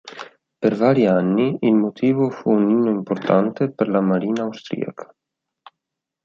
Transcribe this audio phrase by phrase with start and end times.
[0.59, 5.15] Per vari anni il motivo fu un inno importante per la Marina Austriaca.